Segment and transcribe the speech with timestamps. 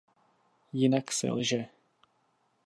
[0.73, 1.65] Jinak selže.